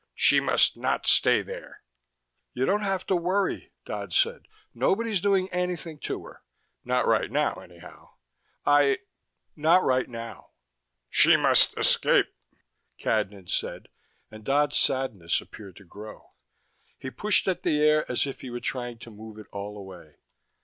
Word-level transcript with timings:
"She 0.15 0.39
must 0.39 0.75
not 0.77 1.05
stay 1.05 1.43
there." 1.43 1.83
"You 2.55 2.65
don't 2.65 2.81
have 2.81 3.05
to 3.05 3.15
worry," 3.15 3.71
Dodd 3.85 4.13
said. 4.13 4.47
"Nobody's 4.73 5.21
doing 5.21 5.47
anything 5.51 5.99
to 5.99 6.25
her. 6.25 6.41
Not 6.83 7.05
right 7.05 7.29
now, 7.29 7.53
anyhow. 7.59 8.15
I 8.65 9.01
not 9.55 9.83
right 9.83 10.09
now." 10.09 10.53
"She 11.07 11.37
must 11.37 11.77
escape," 11.77 12.33
Cadnan 12.99 13.47
said, 13.47 13.89
and 14.31 14.43
Dodd's 14.43 14.77
sadness 14.77 15.39
appeared 15.39 15.75
to 15.75 15.83
grow. 15.85 16.31
He 16.97 17.11
pushed 17.11 17.47
at 17.47 17.61
the 17.61 17.79
air 17.83 18.03
as 18.11 18.25
if 18.25 18.41
he 18.41 18.49
were 18.49 18.59
trying 18.59 18.97
to 18.97 19.11
move 19.11 19.37
it 19.37 19.45
all 19.51 19.77
away. 19.77 20.15